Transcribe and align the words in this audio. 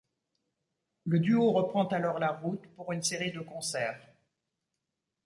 Le 1.05 1.19
duo 1.19 1.51
reprend 1.51 1.85
alors 1.89 2.17
la 2.17 2.31
route 2.31 2.65
pour 2.75 2.91
une 2.91 3.03
série 3.03 3.31
de 3.31 3.41
concerts. 3.41 4.11